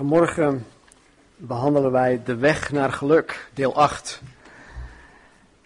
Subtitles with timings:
[0.00, 0.66] Vanmorgen
[1.36, 4.20] behandelen wij de weg naar geluk, deel 8.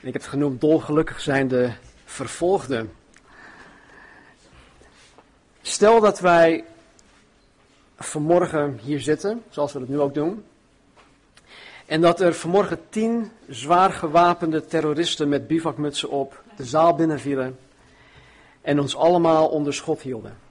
[0.00, 1.72] En ik heb het genoemd dolgelukkig zijn de
[2.04, 2.92] vervolgden.
[5.62, 6.64] Stel dat wij
[7.98, 10.44] vanmorgen hier zitten, zoals we dat nu ook doen.
[11.86, 17.58] En dat er vanmorgen tien zwaar gewapende terroristen met bivakmutsen op de zaal binnenvielen
[18.60, 20.43] en ons allemaal onder schot hielden.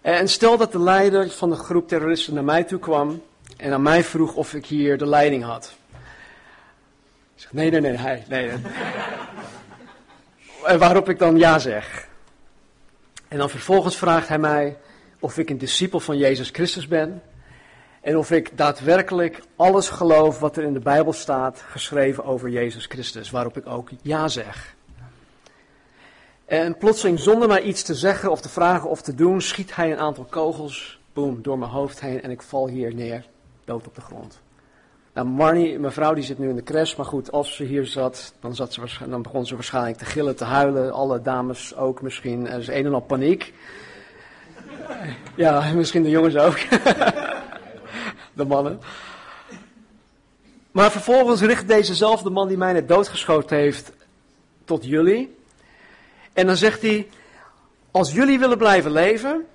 [0.00, 3.22] En stel dat de leider van de groep terroristen naar mij toe kwam
[3.56, 5.74] en aan mij vroeg of ik hier de leiding had.
[7.34, 8.50] Ik zeg, nee, nee, nee, nee, nee.
[10.64, 12.08] En waarop ik dan ja zeg.
[13.28, 14.76] En dan vervolgens vraagt hij mij
[15.18, 17.22] of ik een discipel van Jezus Christus ben.
[18.00, 22.86] En of ik daadwerkelijk alles geloof wat er in de Bijbel staat geschreven over Jezus
[22.86, 23.30] Christus.
[23.30, 24.74] Waarop ik ook ja zeg.
[26.50, 29.92] En plotseling, zonder mij iets te zeggen of te vragen of te doen, schiet hij
[29.92, 33.26] een aantal kogels, boom, door mijn hoofd heen en ik val hier neer,
[33.64, 34.40] dood op de grond.
[35.14, 37.86] Nou, Marnie, mijn vrouw, die zit nu in de crash, maar goed, als ze hier
[37.86, 40.92] zat, dan, zat ze, dan begon ze waarschijnlijk te gillen, te huilen.
[40.92, 42.46] Alle dames ook misschien.
[42.48, 43.54] Er is een en al paniek.
[45.34, 46.58] Ja, misschien de jongens ook.
[48.32, 48.80] de mannen.
[50.70, 53.92] Maar vervolgens richt dezezelfde man die mij net doodgeschoten heeft
[54.64, 55.38] tot jullie.
[56.40, 57.08] En dan zegt hij,
[57.90, 59.46] als jullie willen blijven leven,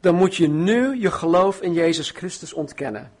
[0.00, 3.12] dan moet je nu je geloof in Jezus Christus ontkennen.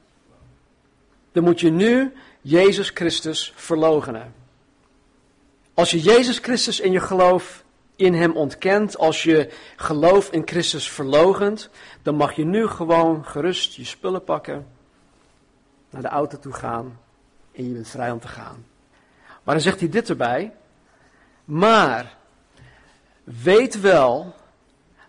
[1.32, 4.34] Dan moet je nu Jezus Christus verloochenen.
[5.74, 7.64] Als je Jezus Christus in je geloof
[7.96, 11.70] in Hem ontkent, als je geloof in Christus verlogent,
[12.02, 14.66] dan mag je nu gewoon gerust je spullen pakken,
[15.90, 17.00] naar de auto toe gaan
[17.52, 18.66] en je bent vrij om te gaan.
[19.42, 20.52] Maar dan zegt hij dit erbij.
[21.44, 22.17] Maar
[23.42, 24.34] weet wel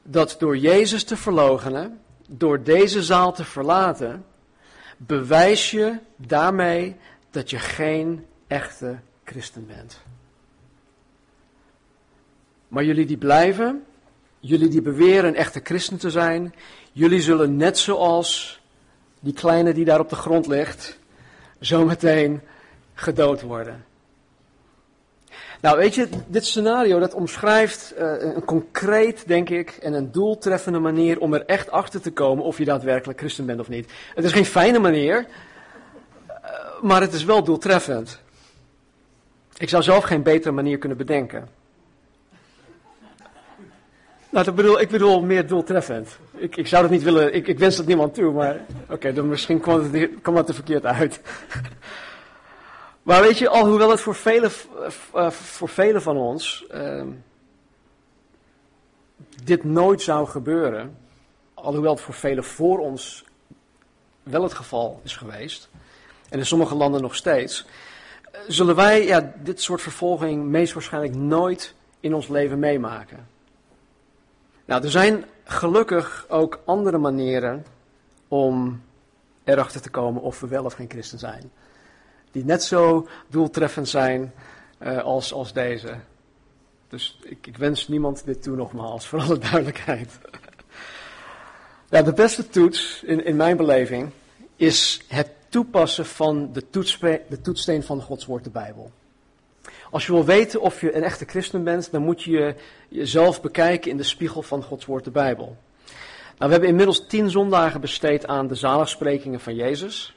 [0.03, 4.25] dat door Jezus te verloochenen, door deze zaal te verlaten,
[4.97, 6.95] bewijs je daarmee
[7.31, 10.01] dat je geen echte christen bent.
[12.67, 13.85] Maar jullie die blijven,
[14.39, 16.55] jullie die beweren een echte christen te zijn,
[16.91, 18.61] jullie zullen net zoals
[19.19, 20.99] die kleine die daar op de grond ligt,
[21.59, 22.41] zometeen
[22.93, 23.85] gedood worden.
[25.61, 30.79] Nou, weet je, dit scenario dat omschrijft uh, een concreet, denk ik, en een doeltreffende
[30.79, 33.91] manier om er echt achter te komen of je daadwerkelijk christen bent of niet.
[34.15, 35.25] Het is geen fijne manier,
[36.27, 36.35] uh,
[36.81, 38.19] maar het is wel doeltreffend.
[39.57, 41.47] Ik zou zelf geen betere manier kunnen bedenken.
[44.29, 46.17] Nou, dat bedoel, ik bedoel meer doeltreffend.
[46.35, 49.29] Ik, ik zou dat niet willen, ik, ik wens dat niemand toe, maar oké, dan
[49.29, 51.21] misschien kwam het, kwam het er verkeerd uit.
[53.03, 54.51] Maar weet je, alhoewel het voor velen,
[55.15, 57.03] uh, voor velen van ons uh,
[59.43, 60.97] dit nooit zou gebeuren,
[61.53, 63.25] alhoewel het voor velen voor ons
[64.23, 65.69] wel het geval is geweest,
[66.29, 67.65] en in sommige landen nog steeds,
[68.31, 73.27] uh, zullen wij ja, dit soort vervolging meest waarschijnlijk nooit in ons leven meemaken.
[74.65, 77.65] Nou, er zijn gelukkig ook andere manieren
[78.27, 78.81] om
[79.43, 81.51] erachter te komen of we wel of geen christen zijn
[82.31, 84.33] die net zo doeltreffend zijn
[84.83, 85.95] uh, als, als deze.
[86.87, 90.19] Dus ik, ik, wens niemand dit toe nogmaals, voor alle duidelijkheid.
[91.89, 94.09] ja, de beste toets, in, in mijn beleving,
[94.55, 96.65] is het toepassen van de,
[97.29, 98.91] de toetssteen van Gods woord, de Bijbel.
[99.91, 102.55] Als je wil weten of je een echte christen bent, dan moet je
[102.89, 105.57] jezelf bekijken in de spiegel van Gods woord, de Bijbel.
[106.37, 110.15] Nou, we hebben inmiddels tien zondagen besteed aan de zaligsprekingen van Jezus.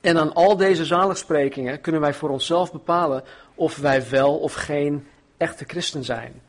[0.00, 3.24] En aan al deze zaligsprekingen kunnen wij voor onszelf bepalen
[3.54, 5.06] of wij wel of geen
[5.36, 6.42] echte christen zijn.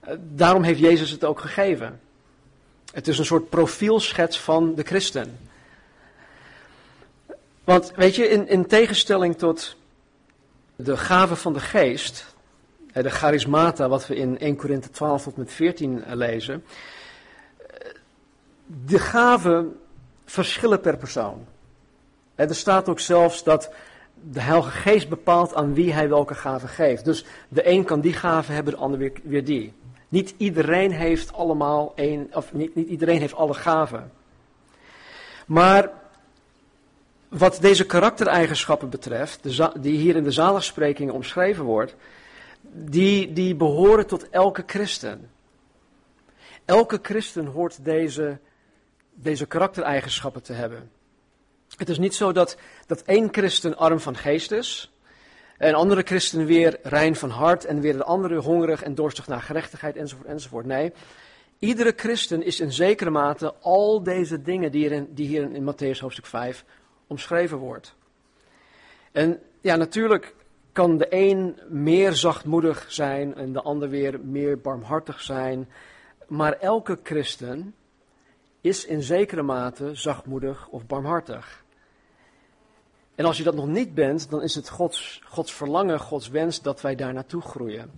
[0.00, 2.00] Eh, daarom heeft Jezus het ook gegeven.
[2.92, 5.38] Het is een soort profielschets van de christen.
[7.64, 9.76] Want weet je, in, in tegenstelling tot
[10.76, 12.34] de gave van de geest,
[12.92, 16.64] de charismata, wat we in 1 Korinthe 12 tot met 14 lezen,
[17.58, 17.90] eh,
[18.66, 19.80] de gaven
[20.24, 21.46] verschillen per persoon.
[22.36, 23.70] Er staat ook zelfs dat
[24.30, 27.04] de Heilige Geest bepaalt aan wie hij welke gave geeft.
[27.04, 29.72] Dus de een kan die gave hebben, de ander weer, weer die.
[30.08, 34.12] Niet iedereen heeft allemaal één, of niet, niet iedereen heeft alle gaven.
[35.46, 35.90] Maar
[37.28, 39.42] wat deze karaktereigenschappen betreft,
[39.82, 41.94] die hier in de zaligsprekingen omschreven wordt,
[42.72, 45.30] die, die behoren tot elke christen.
[46.64, 48.38] Elke christen hoort deze,
[49.14, 50.90] deze karaktereigenschappen te hebben.
[51.76, 52.56] Het is niet zo dat,
[52.86, 54.92] dat één christen arm van geest is,
[55.58, 59.42] en andere christen weer rein van hart, en weer de andere hongerig en dorstig naar
[59.42, 60.66] gerechtigheid, enzovoort, enzovoort.
[60.66, 60.92] Nee,
[61.58, 66.26] Iedere christen is in zekere mate al deze dingen die die hier in Matthäus hoofdstuk
[66.26, 66.64] 5
[67.06, 67.94] omschreven wordt.
[69.12, 70.34] En ja, natuurlijk
[70.72, 75.68] kan de een meer zachtmoedig zijn en de ander weer meer barmhartig zijn.
[76.28, 77.74] Maar elke christen
[78.60, 81.64] is in zekere mate zachtmoedig of barmhartig.
[83.16, 86.62] En als je dat nog niet bent, dan is het Gods, Gods verlangen, Gods wens
[86.62, 87.90] dat wij daar naartoe groeien.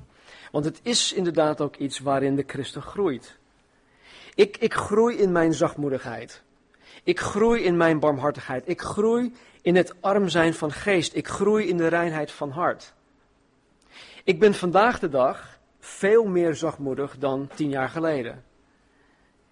[0.50, 3.38] Want het is inderdaad ook iets waarin de christen groeit.
[4.34, 6.42] Ik, ik groei in mijn zachtmoedigheid.
[7.02, 8.68] Ik groei in mijn barmhartigheid.
[8.68, 11.14] Ik groei in het arm zijn van geest.
[11.14, 12.94] Ik groei in de reinheid van hart.
[14.24, 18.44] Ik ben vandaag de dag veel meer zachtmoedig dan tien jaar geleden.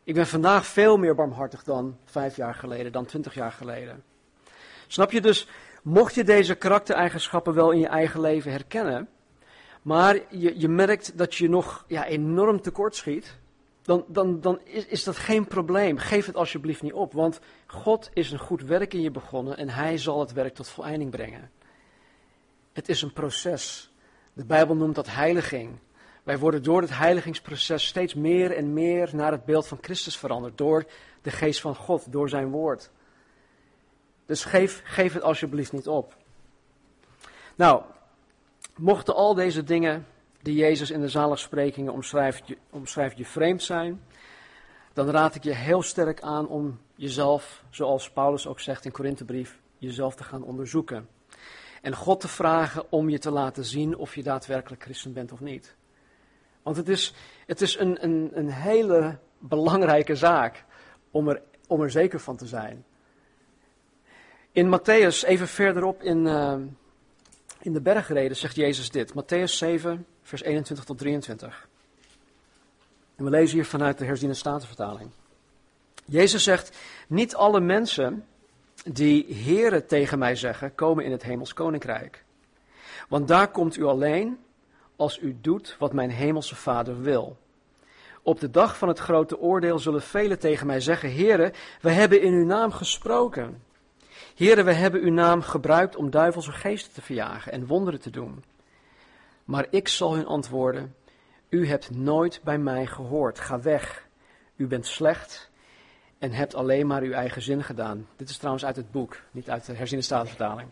[0.04, 4.02] Ik ben vandaag veel meer barmhartig dan vijf jaar geleden, dan twintig jaar geleden.
[4.86, 5.48] Snap je dus,
[5.82, 9.08] mocht je deze karaktereigenschappen wel in je eigen leven herkennen,
[9.82, 13.38] maar je, je merkt dat je nog ja, enorm tekortschiet,
[13.82, 15.98] dan, dan, dan is, is dat geen probleem.
[15.98, 19.68] Geef het alsjeblieft niet op, want God is een goed werk in je begonnen en
[19.68, 21.50] Hij zal het werk tot voleinding brengen.
[22.72, 23.92] Het is een proces.
[24.32, 25.78] De Bijbel noemt dat heiliging.
[26.22, 30.58] Wij worden door het heiligingsproces steeds meer en meer naar het beeld van Christus veranderd.
[30.58, 30.84] Door
[31.22, 32.90] de geest van God, door zijn woord.
[34.26, 36.16] Dus geef, geef het alsjeblieft niet op.
[37.54, 37.82] Nou,
[38.76, 40.06] mochten al deze dingen
[40.42, 44.02] die Jezus in de zaligsprekingen omschrijft, omschrijft je vreemd zijn,
[44.92, 49.58] dan raad ik je heel sterk aan om jezelf, zoals Paulus ook zegt in Korinthebrief,
[49.78, 51.08] jezelf te gaan onderzoeken.
[51.82, 55.40] En God te vragen om je te laten zien of je daadwerkelijk christen bent of
[55.40, 55.76] niet.
[56.62, 57.14] Want het is,
[57.46, 60.64] het is een, een, een hele belangrijke zaak
[61.10, 62.84] om er, om er zeker van te zijn.
[64.56, 66.54] In Matthäus, even verderop in, uh,
[67.60, 69.12] in de bergreden, zegt Jezus dit.
[69.14, 71.68] Matthäus 7, vers 21 tot 23.
[73.16, 75.10] En we lezen hier vanuit de herziene statenvertaling.
[76.04, 76.76] Jezus zegt,
[77.08, 78.26] niet alle mensen
[78.84, 82.24] die heren tegen mij zeggen, komen in het hemels koninkrijk.
[83.08, 84.38] Want daar komt u alleen
[84.96, 87.36] als u doet wat mijn hemelse vader wil.
[88.22, 92.20] Op de dag van het grote oordeel zullen velen tegen mij zeggen, heren, we hebben
[92.22, 93.64] in uw naam gesproken.
[94.36, 98.44] Heren, we hebben uw naam gebruikt om duivelse geesten te verjagen en wonderen te doen.
[99.44, 100.94] Maar ik zal hun antwoorden:
[101.48, 103.38] U hebt nooit bij mij gehoord.
[103.38, 104.06] Ga weg.
[104.56, 105.50] U bent slecht
[106.18, 108.08] en hebt alleen maar uw eigen zin gedaan.
[108.16, 110.68] Dit is trouwens uit het boek, niet uit de herziene statenvertaling.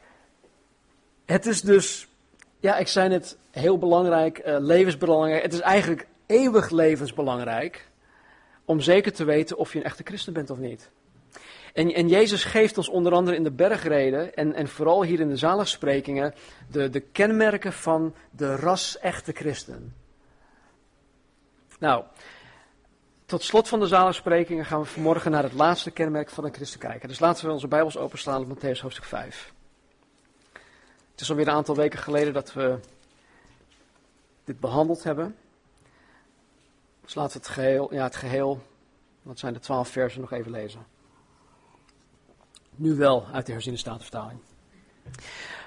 [1.24, 2.08] Het is dus,
[2.60, 5.42] ja, ik zei het, heel belangrijk, uh, levensbelangrijk.
[5.42, 7.88] Het is eigenlijk eeuwig levensbelangrijk
[8.64, 10.90] om zeker te weten of je een echte christen bent of niet.
[11.72, 15.28] En, en Jezus geeft ons onder andere in de bergreden en, en vooral hier in
[15.28, 16.34] de zaligsprekingen
[16.70, 19.94] de, de kenmerken van de ras-echte christen.
[21.78, 22.04] Nou,
[23.26, 26.80] tot slot van de zaligsprekingen gaan we vanmorgen naar het laatste kenmerk van een christen
[26.80, 27.08] kijken.
[27.08, 29.52] Dus laten we onze Bijbels openslaan op Matthäus hoofdstuk 5.
[31.10, 32.78] Het is alweer een aantal weken geleden dat we
[34.44, 35.36] dit behandeld hebben.
[37.00, 38.62] Dus laten we het geheel, ja, het geheel,
[39.22, 40.93] wat zijn de twaalf versen, nog even lezen.
[42.76, 44.40] Nu wel uit de herziene statenvertaling.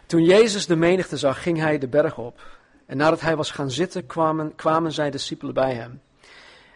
[0.06, 2.42] Toen Jezus de menigte zag, ging hij de berg op.
[2.86, 6.02] En nadat hij was gaan zitten, kwamen, kwamen zijn discipelen bij hem.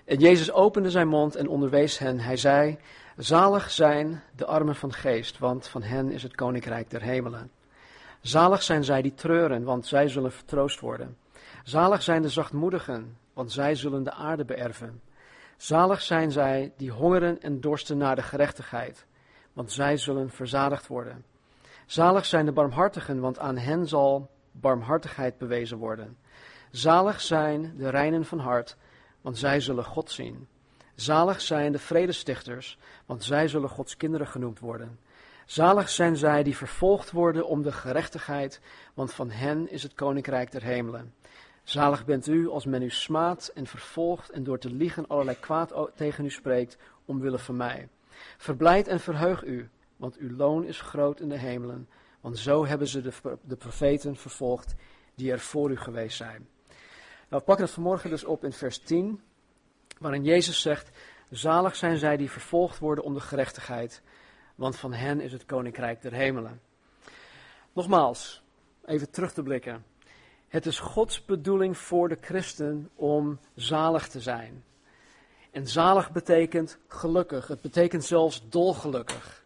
[0.05, 2.19] En Jezus opende zijn mond en onderwees hen.
[2.19, 2.77] Hij zei:
[3.17, 7.51] Zalig zijn de armen van geest, want van hen is het koninkrijk der hemelen.
[8.21, 11.17] Zalig zijn zij die treuren, want zij zullen vertroost worden.
[11.63, 15.01] Zalig zijn de zachtmoedigen, want zij zullen de aarde beërven.
[15.57, 19.05] Zalig zijn zij die hongeren en dorsten naar de gerechtigheid,
[19.53, 21.25] want zij zullen verzadigd worden.
[21.85, 26.17] Zalig zijn de barmhartigen, want aan hen zal barmhartigheid bewezen worden.
[26.71, 28.77] Zalig zijn de reinen van hart,
[29.21, 30.47] want zij zullen God zien.
[30.95, 34.99] Zalig zijn de vredestichters, want zij zullen Gods kinderen genoemd worden.
[35.45, 38.61] Zalig zijn zij die vervolgd worden om de gerechtigheid,
[38.93, 41.13] want van hen is het koninkrijk der hemelen.
[41.63, 45.73] Zalig bent u als men u smaadt en vervolgt en door te liegen allerlei kwaad
[45.95, 47.87] tegen u spreekt, omwille van mij.
[48.37, 51.89] Verblijd en verheug u, want uw loon is groot in de hemelen,
[52.21, 54.75] want zo hebben ze de, de profeten vervolgd
[55.15, 56.47] die er voor u geweest zijn.
[57.29, 59.21] Nou, we pakken het vanmorgen dus op in vers 10,
[59.99, 60.89] waarin Jezus zegt,
[61.29, 64.01] zalig zijn zij die vervolgd worden om de gerechtigheid,
[64.55, 66.61] want van hen is het koninkrijk der hemelen.
[67.73, 68.43] Nogmaals,
[68.85, 69.85] even terug te blikken.
[70.47, 74.63] Het is Gods bedoeling voor de christen om zalig te zijn.
[75.51, 77.47] En zalig betekent gelukkig.
[77.47, 79.43] Het betekent zelfs dolgelukkig.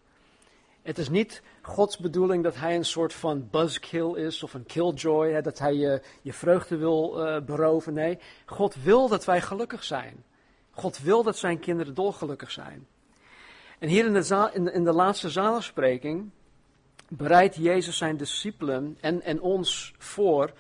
[0.82, 5.32] Het is niet Gods bedoeling dat hij een soort van buzzkill is of een killjoy,
[5.32, 7.94] hè, dat hij je, je vreugde wil uh, beroven.
[7.94, 10.24] Nee, God wil dat wij gelukkig zijn.
[10.72, 12.88] God wil dat zijn kinderen dolgelukkig zijn.
[13.80, 16.30] En hier in de, in de, in de laatste zaligspreking
[17.10, 20.52] bereidt Jezus zijn discipelen en, en ons voor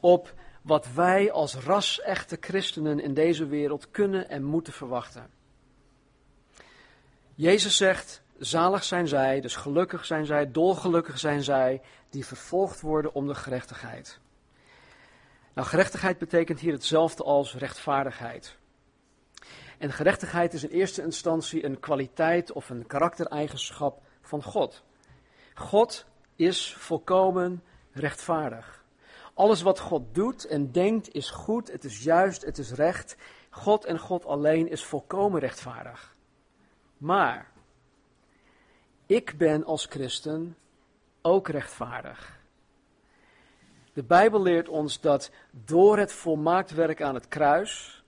[0.00, 5.30] op wat wij als ras-echte christenen in deze wereld kunnen en moeten verwachten.
[7.34, 13.14] Jezus zegt, zalig zijn zij, dus gelukkig zijn zij, dolgelukkig zijn zij, die vervolgd worden
[13.14, 14.18] om de gerechtigheid.
[15.54, 18.56] Nou, gerechtigheid betekent hier hetzelfde als rechtvaardigheid.
[19.78, 24.82] En gerechtigheid is in eerste instantie een kwaliteit of een karaktereigenschap van God.
[25.54, 27.62] God is volkomen
[27.92, 28.79] rechtvaardig.
[29.40, 33.16] Alles wat God doet en denkt is goed, het is juist, het is recht.
[33.50, 36.16] God en God alleen is volkomen rechtvaardig.
[36.96, 37.50] Maar
[39.06, 40.56] ik ben als christen
[41.22, 42.38] ook rechtvaardig.
[43.92, 48.04] De Bijbel leert ons dat door het volmaakt werk aan het kruis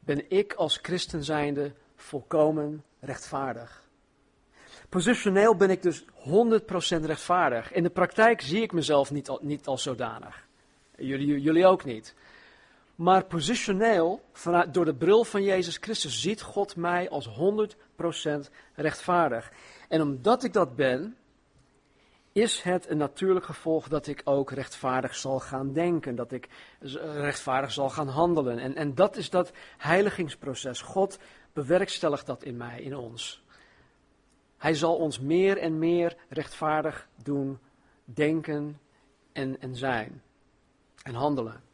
[0.00, 3.85] ben ik als christen zijnde volkomen rechtvaardig.
[4.88, 6.08] Positioneel ben ik dus 100%
[7.04, 7.72] rechtvaardig.
[7.72, 10.46] In de praktijk zie ik mezelf niet, niet als zodanig.
[10.96, 12.14] Jullie, jullie ook niet.
[12.94, 19.52] Maar positioneel, vanuit, door de bril van Jezus Christus, ziet God mij als 100% rechtvaardig.
[19.88, 21.16] En omdat ik dat ben,
[22.32, 26.48] is het een natuurlijk gevolg dat ik ook rechtvaardig zal gaan denken, dat ik
[27.00, 28.58] rechtvaardig zal gaan handelen.
[28.58, 30.80] En, en dat is dat heiligingsproces.
[30.80, 31.18] God
[31.52, 33.44] bewerkstelligt dat in mij, in ons.
[34.56, 37.58] Hij zal ons meer en meer rechtvaardig doen
[38.04, 38.80] denken
[39.32, 40.22] en, en zijn
[41.02, 41.64] en handelen.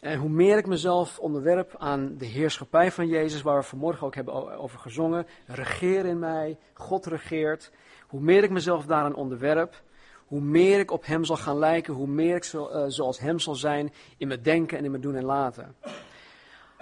[0.00, 4.14] En hoe meer ik mezelf onderwerp aan de heerschappij van Jezus, waar we vanmorgen ook
[4.14, 7.70] hebben over gezongen, regeer in mij, God regeert,
[8.06, 9.82] hoe meer ik mezelf daaraan onderwerp,
[10.26, 13.38] hoe meer ik op Hem zal gaan lijken, hoe meer ik zo, uh, zoals Hem
[13.38, 15.76] zal zijn in mijn denken en in mijn doen en laten.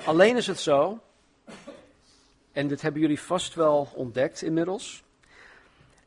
[0.04, 0.98] Alleen is het zo,
[2.54, 5.04] en dit hebben jullie vast wel ontdekt inmiddels.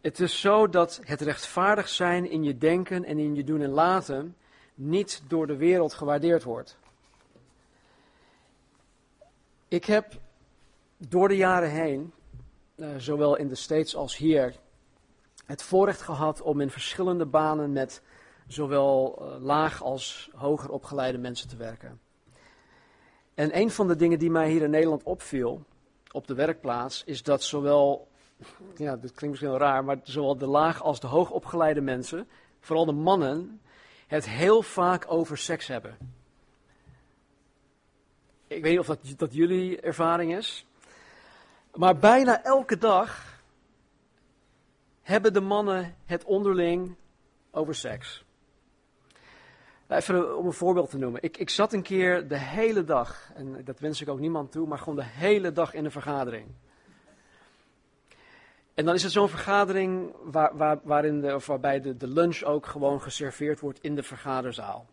[0.01, 3.69] Het is zo dat het rechtvaardig zijn in je denken en in je doen en
[3.69, 4.35] laten
[4.75, 6.77] niet door de wereld gewaardeerd wordt.
[9.67, 10.13] Ik heb
[10.97, 12.13] door de jaren heen,
[12.75, 14.55] uh, zowel in de States als hier,
[15.45, 18.01] het voorrecht gehad om in verschillende banen met
[18.47, 21.99] zowel uh, laag als hoger opgeleide mensen te werken.
[23.33, 25.65] En een van de dingen die mij hier in Nederland opviel,
[26.17, 28.07] op de werkplaats, is dat zowel,
[28.75, 32.27] ja, dit klinkt misschien wel raar, maar zowel de laag als de hoogopgeleide mensen,
[32.59, 33.61] vooral de mannen,
[34.07, 35.97] het heel vaak over seks hebben.
[38.47, 40.65] Ik weet niet of dat, dat jullie ervaring is.
[41.73, 43.41] Maar bijna elke dag
[45.01, 46.95] hebben de mannen het onderling
[47.51, 48.25] over seks.
[49.87, 51.21] Nou, even om een voorbeeld te noemen.
[51.23, 54.67] Ik, ik zat een keer de hele dag, en dat wens ik ook niemand toe,
[54.67, 56.47] maar gewoon de hele dag in een vergadering.
[58.73, 62.43] En dan is het zo'n vergadering waar, waar, waarin de, of waarbij de, de lunch
[62.43, 64.87] ook gewoon geserveerd wordt in de vergaderzaal.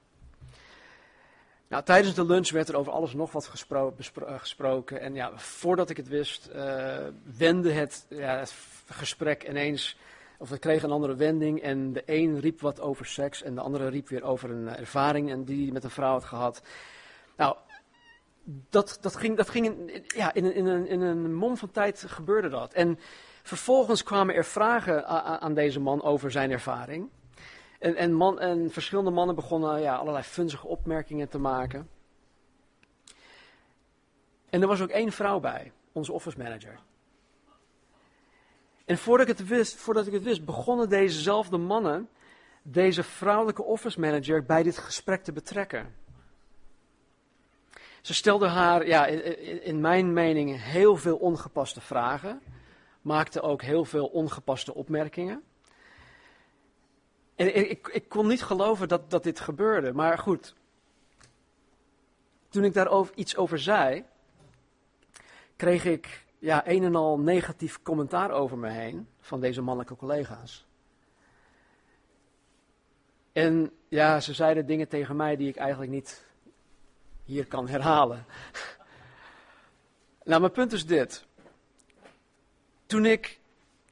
[1.69, 5.01] Nou, tijdens de lunch werd er over alles nog wat eh, gesproken.
[5.01, 6.97] En ja, voordat ik het wist, uh,
[7.37, 8.55] wendde het, ja, het
[8.89, 9.97] gesprek ineens
[10.39, 13.61] of we kregen een andere wending en de een riep wat over seks en de
[13.61, 16.63] andere riep weer over een eh, ervaring en die met een vrouw had gehad.
[17.37, 17.57] Nou,
[18.71, 22.05] dat, dat ging, dat ging in, ja, in, in, een, in een mom van tijd
[22.09, 22.73] gebeurde dat.
[22.73, 22.99] En
[23.43, 25.07] vervolgens kwamen er vragen
[25.41, 27.11] aan deze man over zijn ervaring.
[27.79, 31.89] En, en, man, en verschillende mannen begonnen ja, allerlei funzige opmerkingen te maken.
[34.51, 36.79] En er was ook één vrouw bij, onze office manager.
[38.85, 42.09] En voordat ik het wist, voordat ik het wist begonnen dezezelfde mannen
[42.63, 45.95] deze vrouwelijke office manager bij dit gesprek te betrekken.
[48.01, 52.41] Ze stelden haar, ja, in, in mijn mening, heel veel ongepaste vragen.
[53.03, 55.43] Maakte ook heel veel ongepaste opmerkingen.
[57.35, 59.93] En ik, ik kon niet geloven dat, dat dit gebeurde.
[59.93, 60.55] Maar goed,
[62.49, 64.05] toen ik daar iets over zei,
[65.57, 70.67] kreeg ik ja, een en al negatief commentaar over me heen van deze mannelijke collega's.
[73.33, 76.25] En ja, ze zeiden dingen tegen mij die ik eigenlijk niet
[77.25, 78.25] hier kan herhalen.
[80.25, 81.27] nou, mijn punt is dit.
[82.87, 83.41] Toen ik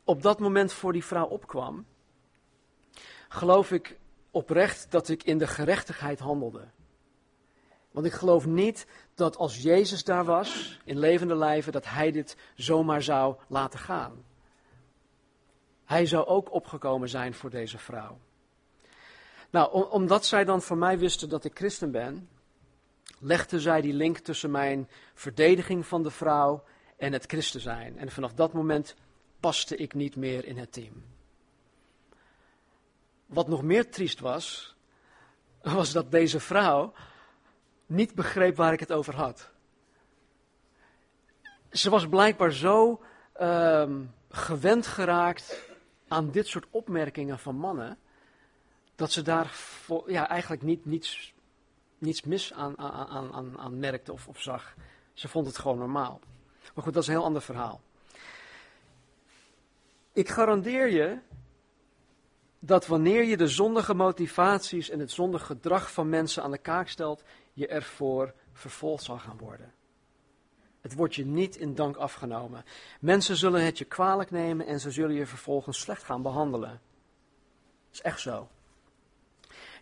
[0.04, 1.86] op dat moment voor die vrouw opkwam,
[3.28, 3.98] geloof ik
[4.30, 6.68] oprecht dat ik in de gerechtigheid handelde.
[7.92, 12.36] Want ik geloof niet dat als Jezus daar was, in levende lijven, dat hij dit
[12.54, 14.24] zomaar zou laten gaan.
[15.84, 18.18] Hij zou ook opgekomen zijn voor deze vrouw.
[19.50, 22.28] Nou, omdat zij dan voor mij wisten dat ik christen ben,
[23.18, 26.64] legde zij die link tussen mijn verdediging van de vrouw
[26.96, 27.98] en het christen zijn.
[27.98, 28.94] En vanaf dat moment
[29.40, 31.04] paste ik niet meer in het team.
[33.26, 34.74] Wat nog meer triest was,
[35.62, 36.92] was dat deze vrouw
[37.92, 39.50] niet begreep waar ik het over had.
[41.70, 43.02] Ze was blijkbaar zo
[43.40, 43.90] uh,
[44.30, 45.70] gewend geraakt
[46.08, 47.98] aan dit soort opmerkingen van mannen,
[48.94, 49.54] dat ze daar
[50.06, 51.34] ja, eigenlijk niet, niets,
[51.98, 54.74] niets mis aan, aan, aan, aan merkte of, of zag.
[55.12, 56.20] Ze vond het gewoon normaal.
[56.74, 57.80] Maar goed, dat is een heel ander verhaal.
[60.12, 61.18] Ik garandeer je
[62.58, 66.88] dat wanneer je de zondige motivaties en het zondige gedrag van mensen aan de kaak
[66.88, 69.72] stelt, je ervoor vervolgd zal gaan worden.
[70.80, 72.64] Het wordt je niet in dank afgenomen.
[73.00, 76.70] Mensen zullen het je kwalijk nemen en ze zullen je vervolgens slecht gaan behandelen.
[76.70, 78.48] Dat is echt zo.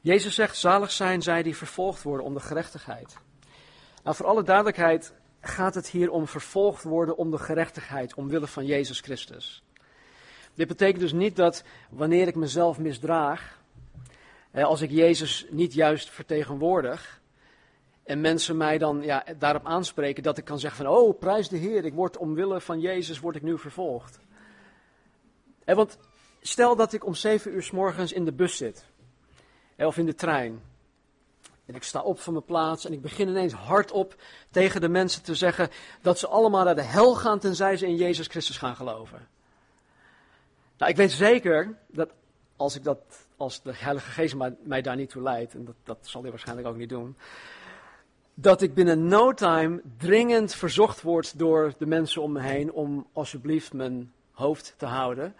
[0.00, 3.16] Jezus zegt, zalig zijn zij die vervolgd worden om de gerechtigheid.
[4.02, 8.66] Nou, voor alle duidelijkheid gaat het hier om vervolgd worden om de gerechtigheid, omwille van
[8.66, 9.62] Jezus Christus.
[10.54, 13.58] Dit betekent dus niet dat wanneer ik mezelf misdraag,
[14.52, 17.19] als ik Jezus niet juist vertegenwoordig,
[18.10, 21.56] en mensen mij dan ja, daarop aanspreken, dat ik kan zeggen van, oh, prijs de
[21.56, 24.18] Heer, ik word omwille van Jezus, word ik nu vervolgd.
[25.64, 25.98] En want
[26.40, 28.84] stel dat ik om zeven uur s morgens in de bus zit,
[29.76, 30.62] of in de trein,
[31.66, 34.14] en ik sta op van mijn plaats en ik begin ineens hardop
[34.50, 35.70] tegen de mensen te zeggen
[36.02, 39.28] dat ze allemaal naar de hel gaan tenzij ze in Jezus Christus gaan geloven.
[40.78, 42.10] Nou, ik weet zeker dat
[42.56, 43.00] als ik dat,
[43.36, 46.68] als de Heilige Geest mij, daar niet toe leidt, en dat, dat zal hij waarschijnlijk
[46.68, 47.16] ook niet doen,
[48.40, 53.06] dat ik binnen no time dringend verzocht word door de mensen om me heen om
[53.12, 55.34] alsjeblieft mijn hoofd te houden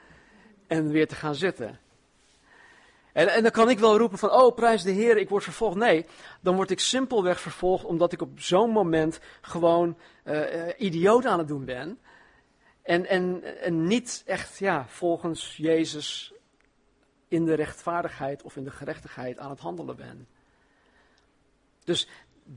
[0.66, 1.78] en weer te gaan zitten.
[3.12, 5.76] En, en, dan kan ik wel roepen van, oh prijs de Heer, ik word vervolgd.
[5.76, 6.07] Nee,
[6.40, 11.49] dan word ik simpelweg vervolgd omdat ik op zo'n moment gewoon uh, idioot aan het
[11.49, 11.99] doen ben.
[12.83, 16.33] En, en, en niet echt ja, volgens Jezus
[17.28, 20.28] in de rechtvaardigheid of in de gerechtigheid aan het handelen ben.
[21.84, 22.08] Dus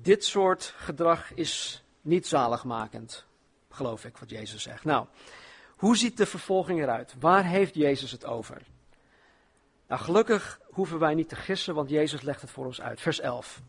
[0.01, 3.25] dit soort gedrag is niet zaligmakend,
[3.69, 4.84] geloof ik, wat Jezus zegt.
[4.84, 5.08] Nou,
[5.75, 7.15] hoe ziet de vervolging eruit?
[7.19, 8.62] Waar heeft Jezus het over?
[9.88, 13.01] Nou, gelukkig hoeven wij niet te gissen, want Jezus legt het voor ons uit.
[13.01, 13.62] Vers 11.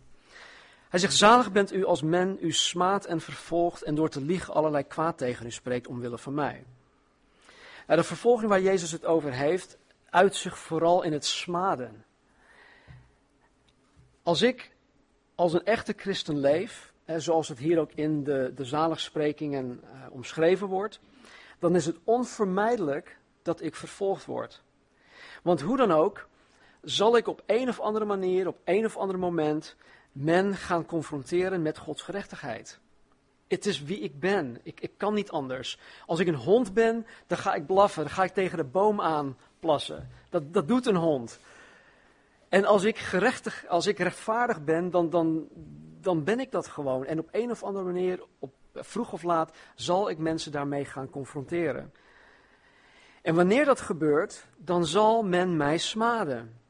[0.88, 4.54] Hij zegt, zalig bent u als men u smaadt en vervolgt en door te liegen
[4.54, 6.64] allerlei kwaad tegen u spreekt omwille van mij.
[7.86, 9.78] Nou, de vervolging waar Jezus het over heeft,
[10.10, 12.04] uit zich vooral in het smaden.
[14.22, 14.73] Als ik
[15.34, 20.66] als een echte christen leef, zoals het hier ook in de, de zaligsprekingen uh, omschreven
[20.66, 21.00] wordt,
[21.58, 24.62] dan is het onvermijdelijk dat ik vervolgd word.
[25.42, 26.28] Want hoe dan ook,
[26.82, 29.76] zal ik op een of andere manier, op een of ander moment,
[30.12, 32.78] men gaan confronteren met Gods gerechtigheid.
[33.48, 34.60] Het is wie ik ben.
[34.62, 35.78] Ik, ik kan niet anders.
[36.06, 38.02] Als ik een hond ben, dan ga ik blaffen.
[38.02, 40.08] Dan ga ik tegen de boom aan plassen.
[40.30, 41.40] Dat, dat doet een hond.
[42.54, 45.48] En als ik, gerechtig, als ik rechtvaardig ben, dan, dan,
[46.00, 47.04] dan ben ik dat gewoon.
[47.04, 51.10] En op een of andere manier, op, vroeg of laat, zal ik mensen daarmee gaan
[51.10, 51.92] confronteren.
[53.22, 56.60] En wanneer dat gebeurt, dan zal men mij smaden.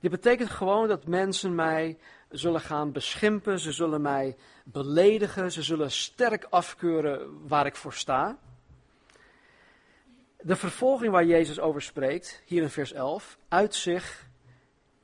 [0.00, 5.90] Dit betekent gewoon dat mensen mij zullen gaan beschimpen, ze zullen mij beledigen, ze zullen
[5.90, 8.38] sterk afkeuren waar ik voor sta.
[10.42, 14.28] De vervolging waar Jezus over spreekt, hier in vers 11, uit zich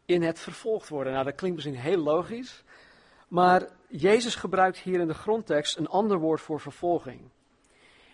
[0.05, 1.13] in het vervolgd worden.
[1.13, 2.65] Nou, dat klinkt misschien heel logisch,
[3.29, 7.21] maar Jezus gebruikt hier in de grondtekst een ander woord voor vervolging.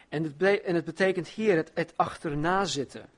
[0.09, 3.09] En het, en het betekent hier het, het achterna zitten.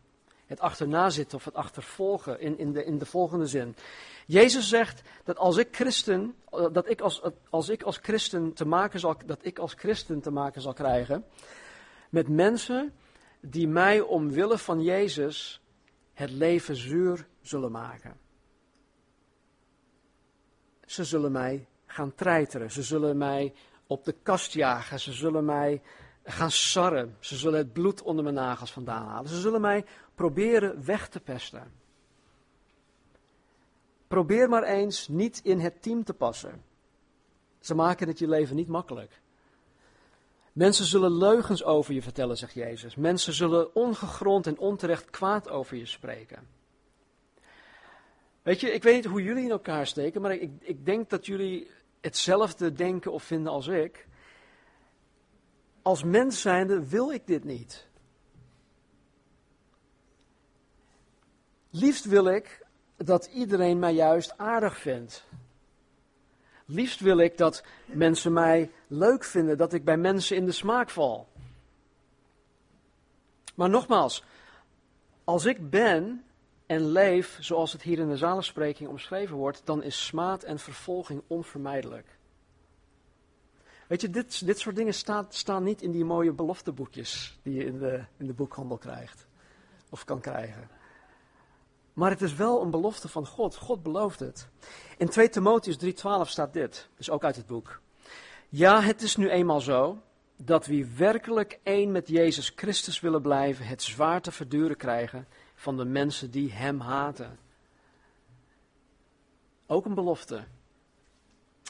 [0.47, 3.77] Het achterna zitten of het achtervolgen in, in, de, in de volgende zin.
[4.27, 6.35] Jezus zegt dat als ik christen,
[6.73, 10.31] dat ik als, als ik als christen te maken zal, dat ik als christen te
[10.31, 11.25] maken zal krijgen
[12.11, 12.93] met mensen
[13.41, 15.63] die mij omwille van Jezus
[16.13, 18.19] het leven zuur zullen maken.
[20.85, 23.55] Ze zullen mij gaan treiteren, ze zullen mij
[23.87, 25.83] op de kast jagen, ze zullen mij
[26.27, 27.17] gaan sarren.
[27.21, 29.31] Ze zullen het bloed onder mijn nagels vandaan halen.
[29.31, 31.73] Ze zullen mij proberen weg te pesten.
[34.07, 36.65] Probeer maar eens niet in het team te passen.
[37.59, 39.21] Ze maken het je leven niet makkelijk.
[40.57, 42.95] Mensen zullen leugens over je vertellen, zegt Jezus.
[42.95, 46.49] Mensen zullen ongegrond en onterecht kwaad over je spreken.
[48.43, 51.27] Weet je, ik weet niet hoe jullie in elkaar steken, maar ik, ik denk dat
[51.27, 54.07] jullie hetzelfde denken of vinden als ik
[55.83, 57.87] als mens zijnde wil ik dit niet.
[61.71, 62.67] Liefst wil ik
[62.97, 65.25] dat iedereen mij juist aardig vindt.
[66.67, 70.91] Liefst wil ik dat mensen mij leuk vinden, dat ik bij mensen in de smaak
[70.91, 71.29] val.
[73.55, 74.25] Maar nogmaals,
[75.25, 76.25] als ik ben
[76.67, 81.23] en leef zoals het hier in de zalenspreking omschreven wordt, dan is smaad en vervolging
[81.27, 82.19] onvermijdelijk.
[83.87, 87.65] Weet je, dit, dit soort dingen staat, staan niet in die mooie belofteboekjes die je
[87.65, 89.27] in de, in de boekhandel krijgt.
[89.91, 90.69] Of kan krijgen.
[91.97, 93.57] Maar het is wel een belofte van God.
[93.57, 94.49] God belooft het.
[94.97, 97.81] In 2 Timotheus 3:12 staat dit, dus ook uit het boek.
[98.49, 99.99] Ja, het is nu eenmaal zo
[100.37, 105.77] dat wie werkelijk één met Jezus Christus willen blijven, het zwaar te verduren krijgen van
[105.77, 107.39] de mensen die Hem haten.
[109.67, 110.45] Ook een belofte.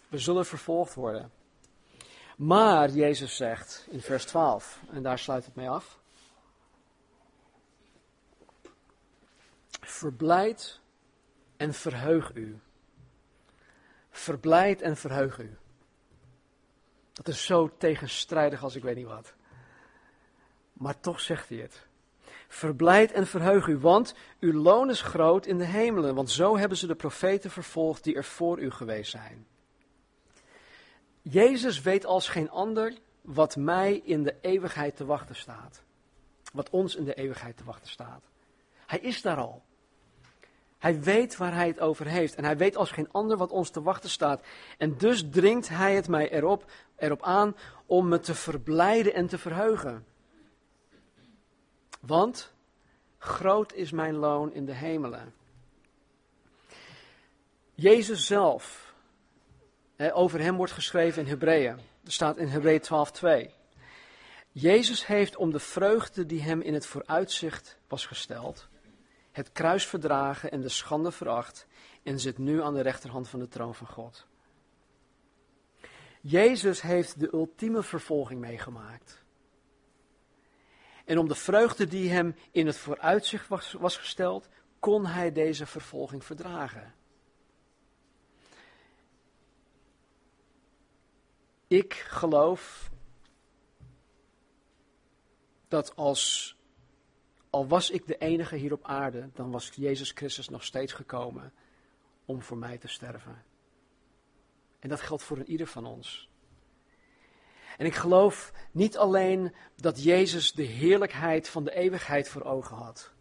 [0.09, 1.31] We zullen vervolgd worden.
[2.37, 5.99] Maar Jezus zegt in vers 12, en daar sluit het mee af.
[9.89, 10.81] Verblijd
[11.57, 12.59] en verheug u.
[14.11, 15.57] Verblijd en verheug u.
[17.13, 19.35] Dat is zo tegenstrijdig als ik weet niet wat.
[20.73, 21.87] Maar toch zegt hij het.
[22.49, 26.79] Verblijd en verheug u, want uw loon is groot in de hemelen, want zo hebben
[26.79, 29.47] ze de profeten vervolgd die er voor u geweest zijn.
[31.23, 35.83] Jezus weet als geen ander wat mij in de eeuwigheid te wachten staat.
[36.53, 38.23] Wat ons in de eeuwigheid te wachten staat.
[38.87, 39.65] Hij is daar al.
[40.87, 42.35] Hij weet waar hij het over heeft.
[42.35, 44.47] En hij weet als geen ander wat ons te wachten staat.
[44.79, 49.39] En dus dringt hij het mij erop, erop aan om me te verblijden en te
[49.39, 50.07] verheugen.
[52.01, 52.53] Want
[53.19, 55.35] groot is mijn loon in de hemelen.
[57.75, 58.95] Jezus zelf,
[60.13, 61.79] over hem wordt geschreven in Hebreeën.
[62.05, 62.83] Er staat in Hebreeën
[63.49, 63.51] 12:2.
[64.53, 68.69] Jezus heeft om de vreugde die hem in het vooruitzicht was gesteld,
[69.37, 71.67] het kruis verdragen en de schande veracht
[72.03, 74.27] en zit nu aan de rechterhand van de troon van God.
[76.21, 79.23] Jezus heeft de ultieme vervolging meegemaakt.
[81.05, 85.67] En om de vreugde die hem in het vooruitzicht was, was gesteld, kon hij deze
[85.67, 86.95] vervolging verdragen.
[91.67, 92.91] Ik geloof
[95.69, 96.56] dat als
[97.57, 101.53] al was ik de enige hier op aarde, dan was Jezus Christus nog steeds gekomen
[102.25, 103.45] om voor mij te sterven.
[104.79, 106.31] En dat geldt voor ieder van ons.
[107.77, 113.13] En ik geloof niet alleen dat Jezus de heerlijkheid van de eeuwigheid voor ogen had.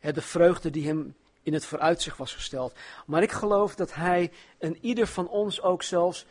[0.00, 2.78] De vreugde die hem in het vooruitzicht was gesteld.
[3.06, 6.26] Maar ik geloof dat hij en ieder van ons ook zelfs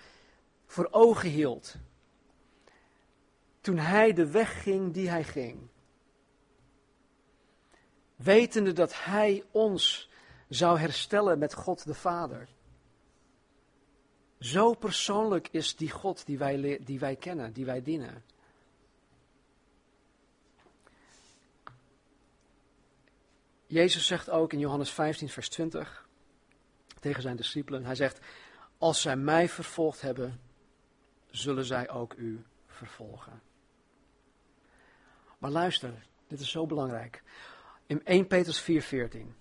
[0.65, 1.75] voor ogen hield.
[3.61, 5.71] Toen hij de weg ging die hij ging
[8.15, 10.10] wetende dat Hij ons
[10.49, 12.47] zou herstellen met God de Vader.
[14.39, 18.23] Zo persoonlijk is die God die wij, die wij kennen, die wij dienen.
[23.65, 26.08] Jezus zegt ook in Johannes 15, vers 20
[26.99, 28.19] tegen zijn discipelen, hij zegt,
[28.78, 30.39] als zij mij vervolgd hebben,
[31.32, 33.41] zullen zij ook u vervolgen.
[35.38, 37.23] Maar luister, dit is zo belangrijk.
[37.87, 39.35] In 1 Petrus 4:14.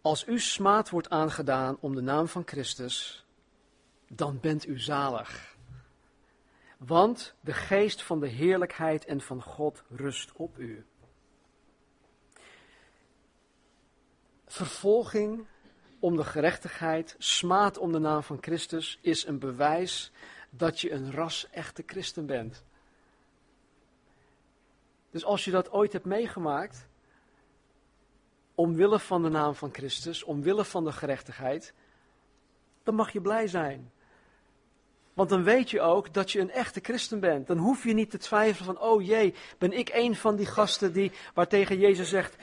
[0.00, 3.26] Als u smaad wordt aangedaan om de naam van Christus,
[4.08, 5.56] dan bent u zalig.
[6.78, 10.84] Want de geest van de heerlijkheid en van God rust op u.
[14.46, 15.46] Vervolging
[15.98, 20.12] om de gerechtigheid, smaad om de naam van Christus, is een bewijs
[20.50, 22.64] dat je een ras-echte christen bent.
[25.10, 26.88] Dus als je dat ooit hebt meegemaakt,
[28.54, 31.74] omwille van de naam van Christus, omwille van de gerechtigheid,
[32.82, 33.92] dan mag je blij zijn.
[35.14, 37.46] Want dan weet je ook dat je een echte christen bent.
[37.46, 40.92] Dan hoef je niet te twijfelen van, oh jee, ben ik een van die gasten
[40.92, 42.36] die, waartegen Jezus zegt,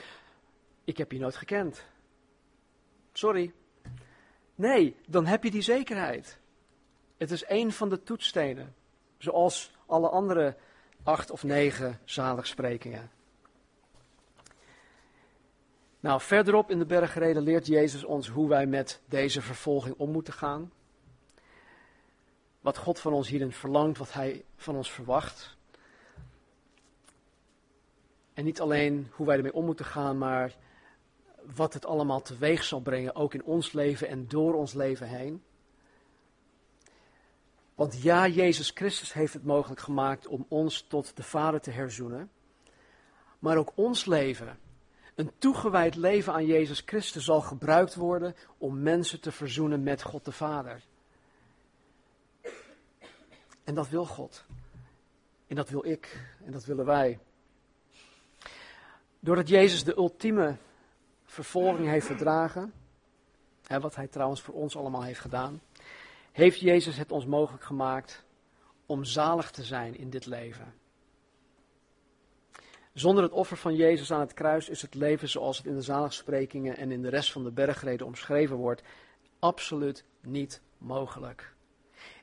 [0.84, 1.84] ik heb je nooit gekend.
[3.12, 3.52] Sorry.
[4.54, 6.38] Nee, dan heb je die zekerheid.
[7.16, 8.74] Het is een van de toetsstenen,
[9.18, 10.56] zoals alle andere
[11.02, 13.10] acht of negen zaligsprekingen.
[16.00, 20.32] Nou, verderop in de bergreden leert Jezus ons hoe wij met deze vervolging om moeten
[20.32, 20.72] gaan.
[22.60, 25.56] Wat God van ons hierin verlangt, wat Hij van ons verwacht.
[28.34, 30.56] En niet alleen hoe wij ermee om moeten gaan, maar
[31.54, 35.42] wat het allemaal teweeg zal brengen, ook in ons leven en door ons leven heen.
[37.74, 42.30] Want ja, Jezus Christus heeft het mogelijk gemaakt om ons tot de Vader te herzoenen.
[43.38, 44.58] Maar ook ons leven
[45.20, 50.24] Een toegewijd leven aan Jezus Christus zal gebruikt worden om mensen te verzoenen met God
[50.24, 50.82] de Vader.
[53.64, 54.44] En dat wil God.
[55.46, 56.34] En dat wil ik.
[56.44, 57.18] En dat willen wij.
[59.18, 60.56] Doordat Jezus de ultieme
[61.24, 62.72] vervolging heeft verdragen,
[63.66, 65.60] hè, wat hij trouwens voor ons allemaal heeft gedaan,
[66.32, 68.24] heeft Jezus het ons mogelijk gemaakt
[68.86, 70.79] om zalig te zijn in dit leven.
[72.92, 75.82] Zonder het offer van Jezus aan het kruis is het leven zoals het in de
[75.82, 78.82] zaligsprekingen en in de rest van de bergreden omschreven wordt,
[79.38, 81.54] absoluut niet mogelijk.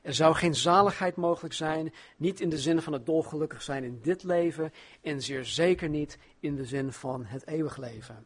[0.02, 4.00] Er zou geen zaligheid mogelijk zijn, niet in de zin van het dolgelukkig zijn in
[4.02, 8.24] dit leven en zeer zeker niet in de zin van het eeuwig leven.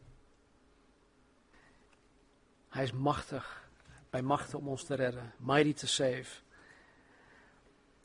[2.69, 3.69] Hij is machtig,
[4.11, 6.41] bij machten om ons te redden, mighty to save.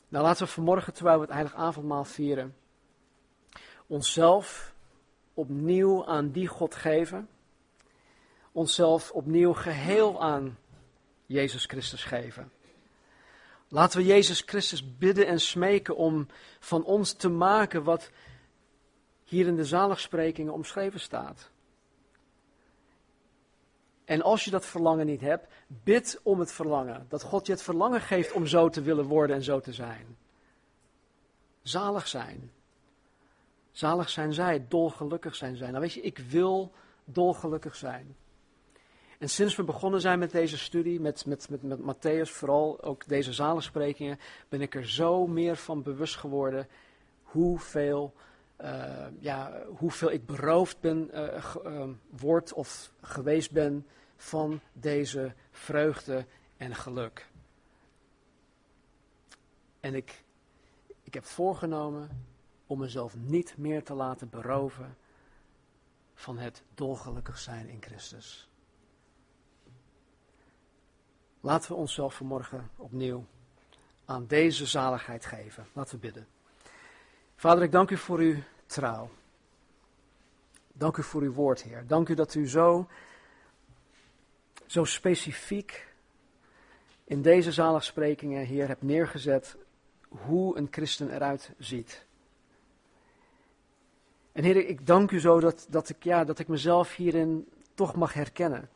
[0.07, 2.55] Nou laten we vanmorgen, terwijl we het heilig avondmaal vieren,
[3.87, 4.73] onszelf
[5.33, 7.29] opnieuw aan die God geven,
[8.51, 10.57] onszelf opnieuw geheel aan
[11.25, 12.51] Jezus Christus geven.
[13.67, 16.27] Laten we Jezus Christus bidden en smeken om
[16.59, 18.11] van ons te maken wat
[19.23, 21.49] hier in de zaligsprekingen omschreven staat.
[24.05, 27.05] En als je dat verlangen niet hebt, bid om het verlangen.
[27.09, 30.17] Dat God je het verlangen geeft om zo te willen worden en zo te zijn.
[31.61, 32.51] Zalig zijn.
[33.77, 35.67] Zalig zijn zij, dolgelukkig zijn zij.
[35.67, 36.71] Nou weet je, ik wil
[37.03, 38.15] dolgelukkig zijn.
[39.19, 43.07] En sinds we begonnen zijn met deze studie, met, met, met, met Matthäus, vooral ook
[43.07, 46.67] deze zalensprekingen, ben ik er zo meer van bewust geworden
[47.23, 48.13] hoeveel,
[48.61, 56.25] uh, ja, hoeveel ik beroofd ben, uh, word of geweest ben van deze vreugde
[56.57, 57.27] en geluk.
[59.79, 60.23] En ik,
[61.03, 62.35] ik heb voorgenomen
[62.67, 64.97] om mezelf niet meer te laten beroven
[66.13, 68.49] van het dolgelukkig zijn in Christus.
[71.39, 73.25] Laten we onszelf vanmorgen opnieuw
[74.05, 75.67] aan deze zaligheid geven.
[75.73, 76.27] Laten we bidden.
[77.35, 79.09] Vader, ik dank u voor uw trouw.
[80.73, 81.87] Dank u voor uw woord, Heer.
[81.87, 82.87] Dank u dat u zo,
[84.65, 85.87] zo specifiek
[87.03, 89.57] in deze zaligsprekingen, Heer, hebt neergezet
[90.09, 92.06] hoe een christen eruit ziet.
[94.37, 97.95] En Heer, ik dank u zo dat, dat, ik, ja, dat ik mezelf hierin toch
[97.95, 98.69] mag herkennen.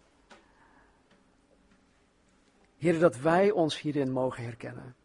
[2.78, 4.96] Heer, dat wij ons hierin mogen herkennen.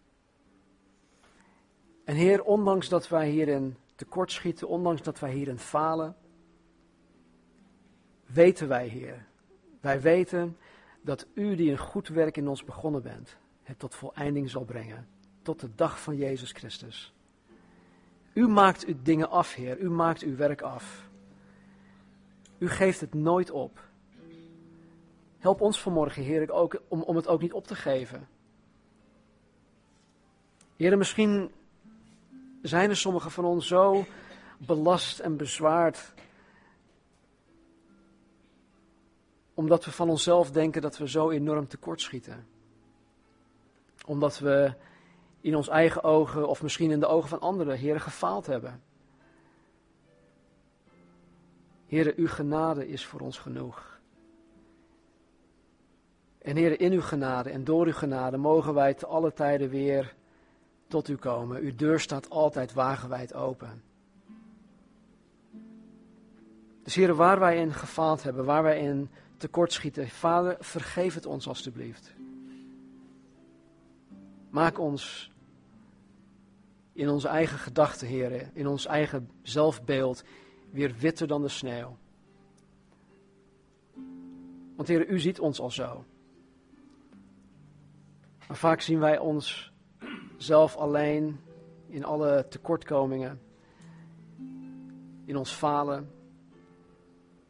[2.04, 6.16] En Heer, ondanks dat wij hierin tekortschieten, ondanks dat wij hierin falen,
[8.26, 9.26] weten wij, Heer,
[9.80, 10.56] wij weten
[11.00, 15.08] dat U die een goed werk in ons begonnen bent, het tot voleinding zal brengen,
[15.42, 17.15] tot de dag van Jezus Christus.
[18.36, 21.08] U maakt uw dingen af, Heer, U maakt uw werk af.
[22.58, 23.80] U geeft het nooit op.
[25.38, 28.28] Help ons vanmorgen, Heer, ook, om, om het ook niet op te geven.
[30.76, 31.50] Heer, misschien
[32.62, 34.04] zijn er sommigen van ons zo
[34.58, 36.14] belast en bezwaard.
[39.54, 42.46] Omdat we van onszelf denken dat we zo enorm tekortschieten.
[44.06, 44.74] Omdat we
[45.46, 48.82] in ons eigen ogen of misschien in de ogen van anderen, Heer, gefaald hebben.
[51.86, 54.00] Heer, uw genade is voor ons genoeg.
[56.38, 60.14] En Heer, in uw genade en door uw genade mogen wij te alle tijden weer
[60.86, 61.60] tot u komen.
[61.62, 63.82] Uw deur staat altijd wagenwijd open.
[66.82, 71.48] Dus Heer, waar wij in gefaald hebben, waar wij in tekortschieten, Vader, vergeef het ons
[71.48, 72.12] alstublieft.
[74.50, 75.34] Maak ons
[76.96, 80.24] in onze eigen gedachten, Heer, in ons eigen zelfbeeld,
[80.70, 81.96] weer witter dan de sneeuw.
[84.76, 86.04] Want Heer, u ziet ons al zo.
[88.48, 89.72] Maar vaak zien wij ons
[90.36, 91.40] zelf alleen
[91.86, 93.40] in alle tekortkomingen,
[95.24, 96.10] in ons falen.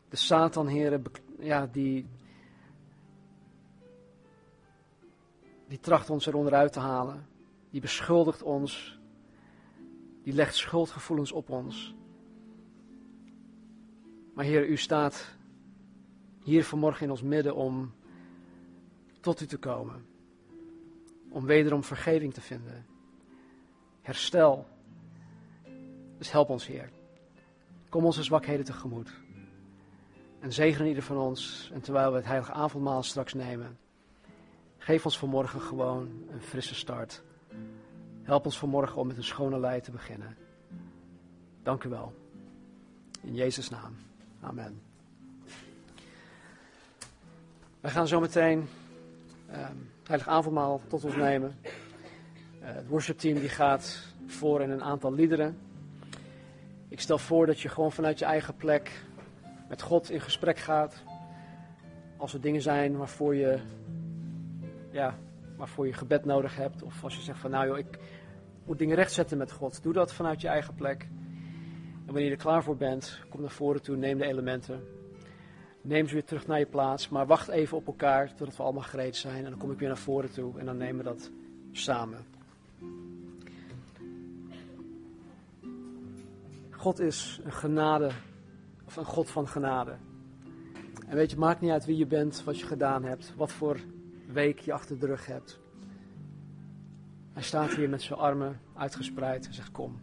[0.08, 1.02] De Satan, heren,
[1.38, 2.08] ja, die,
[5.68, 7.26] die tracht ons eronder uit te halen.
[7.70, 8.95] Die beschuldigt ons.
[10.26, 11.94] Die legt schuldgevoelens op ons.
[14.34, 15.36] Maar Heer, u staat
[16.42, 17.94] hier vanmorgen in ons midden om
[19.20, 20.06] tot u te komen
[21.28, 22.86] om wederom vergeving te vinden.
[24.02, 24.66] Herstel.
[26.18, 26.90] Dus help ons, Heer.
[27.88, 29.10] Kom onze zwakheden tegemoet.
[30.40, 31.70] En zegen ieder van ons.
[31.72, 33.78] En terwijl we het heilige avondmaal straks nemen,
[34.78, 37.22] geef ons vanmorgen gewoon een frisse start.
[38.26, 40.36] Help ons vanmorgen om met een schone lei te beginnen.
[41.62, 42.14] Dank u wel.
[43.20, 43.96] In Jezus' naam.
[44.40, 44.80] Amen.
[47.80, 48.68] Wij gaan zo meteen
[49.46, 51.58] het heilig avondmaal tot ons nemen.
[51.62, 51.70] Uh,
[52.60, 55.58] het worshipteam die gaat voor in een aantal liederen.
[56.88, 59.04] Ik stel voor dat je gewoon vanuit je eigen plek
[59.68, 61.02] met God in gesprek gaat.
[62.16, 63.58] Als er dingen zijn waarvoor je,
[64.90, 65.18] ja,
[65.56, 66.82] waarvoor je gebed nodig hebt.
[66.82, 67.98] Of als je zegt van nou joh, ik
[68.66, 69.82] moet dingen rechtzetten met God.
[69.82, 71.02] Doe dat vanuit je eigen plek.
[72.06, 74.80] En wanneer je er klaar voor bent, kom naar voren toe, neem de elementen.
[75.80, 78.82] Neem ze weer terug naar je plaats, maar wacht even op elkaar totdat we allemaal
[78.82, 79.44] gereed zijn.
[79.44, 81.30] En dan kom ik weer naar voren toe en dan nemen we dat
[81.72, 82.24] samen.
[86.70, 88.10] God is een genade,
[88.86, 89.96] of een God van genade.
[91.06, 93.52] En weet je, het maakt niet uit wie je bent, wat je gedaan hebt, wat
[93.52, 93.80] voor
[94.32, 95.58] week je achter de rug hebt.
[97.36, 100.00] Hij staat hier met zijn armen uitgespreid en zegt kom.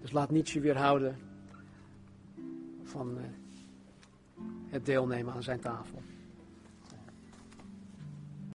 [0.00, 1.18] Dus laat niets je weerhouden
[2.82, 3.24] van eh,
[4.68, 6.02] het deelnemen aan zijn tafel.